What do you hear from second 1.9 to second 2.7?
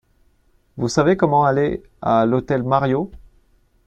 à l’hôtel